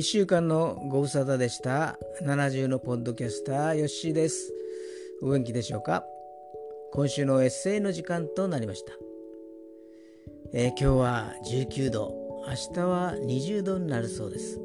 [0.00, 1.98] 1週間のご無沙汰でした。
[2.22, 4.50] 70のポッドキャスターヨッシーです。
[5.20, 6.06] お元気でしょうか？
[6.94, 8.94] 今週のエッセイの時間となりました、
[10.54, 12.14] えー、今日は19度。
[12.48, 14.58] 明日は20度になるそうです。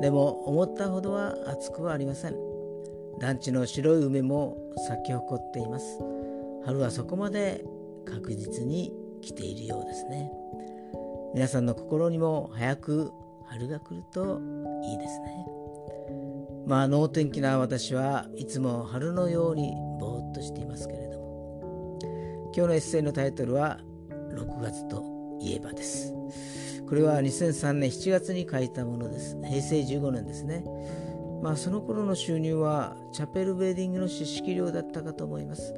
[0.00, 2.34] でも思ったほどは暑くはありません。
[3.20, 6.00] 団地の白い梅も咲き誇っています。
[6.64, 7.64] 春はそこまで
[8.04, 10.32] 確実に来ているようですね。
[11.32, 13.12] 皆さんの心にも早く
[13.48, 14.40] 春が来ると
[14.84, 15.46] いいですね。
[16.66, 21.98] まあ能天気な私はいつも春のようにぼーっとしていますけれども。
[22.56, 23.78] 今日のエッセイのタイトルは
[24.08, 25.04] 6月と
[25.40, 26.14] いえばです。
[26.88, 29.36] これは2003年7月に書いたものです。
[29.42, 30.64] 平成15年ですね。
[31.42, 35.74] まあその頃の収入はチャペルウェディングの知識料だったかと思います。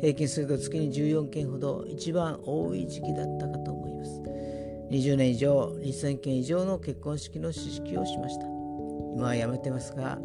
[0.00, 4.22] 平均すると月に14件ほど一番多い時期だったかと思います。
[4.90, 8.46] 20年以上2000件以上の結婚式の知識をしました。
[9.14, 10.18] 今はやめてますが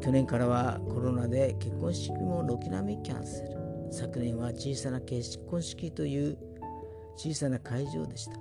[0.00, 3.60] 去年からはコロナで結婚式も軒並みキャンセル。
[3.92, 6.38] 昨年は小さな結婚式という
[7.16, 8.32] 小さな会場でした。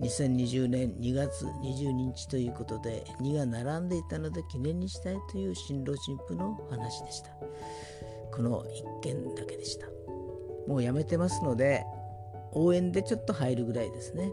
[0.00, 7.32] 2020年2月22日ということで2が並んでいたので記念にしたいという新郎新婦の話でした。
[8.32, 9.88] この1件だけでした。
[10.66, 11.84] もうやめてますので
[12.52, 14.30] 応援でちょっと入るぐらいですね、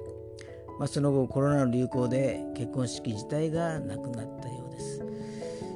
[0.79, 5.03] まあ、その後コロナの流行で結婚式自体がなくなったようです。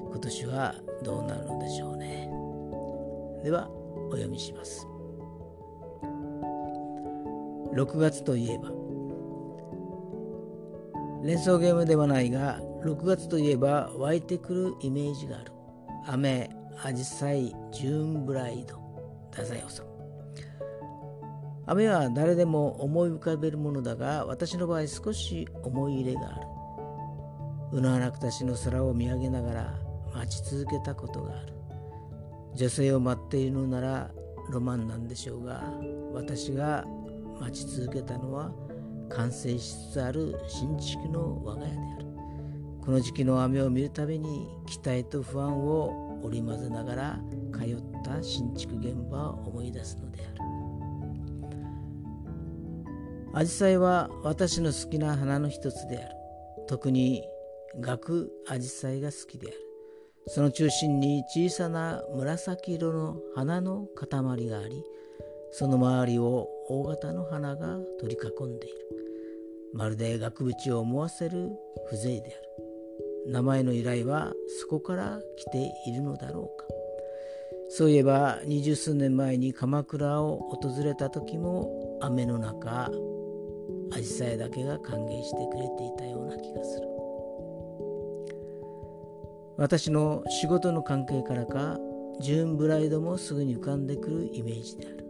[0.10, 2.30] 今年はどうなるのでしょうね。
[3.44, 3.70] では
[4.10, 4.88] お読みします。
[7.74, 8.72] 6月といえば。
[11.24, 15.52] 連想ゲームではないが6月といえば湧いてくるイメージがある。
[16.08, 16.50] 雨
[16.84, 18.80] アジサイジューンブライド
[19.32, 19.91] 太宰治。
[21.72, 26.48] 雨は誰でも思い浮かべるものだが私の場合少し思い入れがある。
[27.72, 29.80] うななくたしの空を見上げながら
[30.14, 31.54] 待ち続けたことがある。
[32.56, 34.12] 女性を待っているのなら
[34.50, 35.64] ロマンなんでしょうが
[36.14, 36.84] 私が
[37.40, 38.52] 待ち続けたのは
[39.08, 42.06] 完成しつつある新築の我が家である。
[42.82, 47.20] この時期の雨を見るたびに期待と不安を織り交ぜながら
[47.58, 50.51] 通った新築現場を思い出すのである。
[53.34, 56.16] アジサイは私の好きな花の一つである。
[56.68, 57.24] 特に
[57.80, 59.58] 学アジサイが好きである。
[60.28, 64.84] その中心に小さな紫色の花の塊があり、
[65.52, 68.78] その周りを大型の花が取り囲んでいる。
[69.74, 71.52] まるで額縁を思わせる
[71.90, 72.42] 風情であ
[73.28, 73.32] る。
[73.32, 76.68] 名前の由来はそこから来ているのだろうか。
[77.70, 82.92] そういえば二十数年前に鎌倉を訪れた時も雨の中
[83.94, 86.88] アジサイだけが歓迎してくれていたような気がする。
[89.58, 91.78] 私の仕事の関係からか
[92.20, 95.06] ジューンブライドもすぐに浮かんでくるイメージである。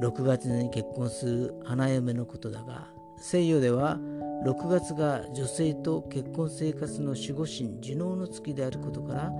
[0.00, 2.86] 6月に結婚する花嫁のことだが
[3.20, 3.98] 西洋では
[4.46, 9.30] 6月が女性と結婚生活の守護神寿能の月であることから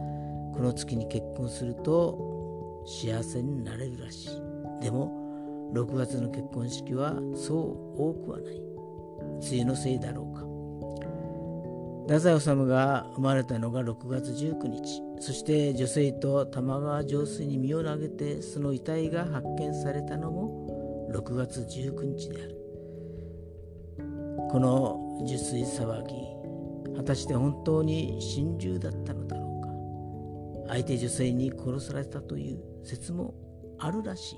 [0.52, 4.30] この月に結婚すると幸せになれるらしい。
[4.82, 5.27] でも
[5.72, 8.54] 6月の結婚式はそう多くはない。
[9.50, 10.48] 梅雨のせいだろうか。
[12.08, 15.02] 太宰治が生まれたのが6月19日。
[15.20, 22.56] そして女性と玉川上水に身を投げてその遺体が発見されたのも6月19日である。
[24.50, 26.14] この受水騒ぎ
[26.96, 29.60] 果たして本当に心中だったのだろ
[30.64, 30.72] うか。
[30.72, 33.34] 相手女性に殺されたという説も
[33.78, 34.36] あるらしい。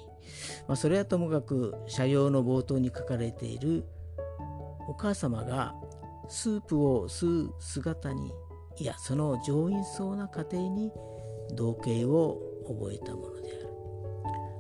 [0.68, 3.84] まあ、それはともかく社用の冒頭に書かれている
[4.88, 5.74] お母様が
[6.28, 8.32] スープを吸う姿に
[8.78, 10.92] いやその上品そうな家庭に
[11.54, 13.48] 同型を覚えたもので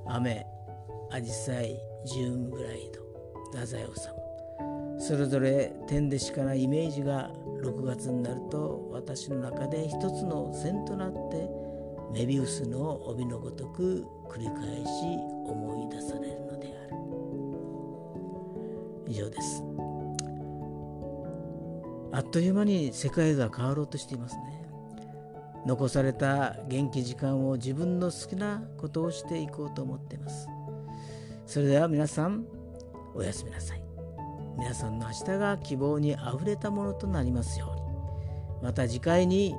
[0.08, 0.46] ある雨
[1.12, 3.00] アジサイジューンブライド
[3.52, 7.30] 太宰治それぞれ点でしかないイメージが
[7.62, 11.59] 6月になると私の中で一つの線となって
[12.12, 14.54] メビウスの帯のごとく繰り返
[14.84, 14.90] し
[15.46, 16.96] 思い出されるのである。
[19.06, 19.62] 以上です。
[22.12, 24.64] あっという間に世界が変わろうとしていますね。
[25.66, 30.48] 残された元気時間を自分の好きなことをしていこうと思っています。
[31.46, 32.46] それでは皆さん
[33.14, 33.82] おやすみなさい。
[34.58, 37.82] 皆さんの明日が希望にあふれたものとなりますように。
[38.62, 39.54] また次回に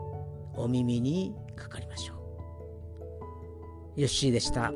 [0.56, 2.21] お耳にかかりましょう。
[3.96, 4.72] ヨッシーでした。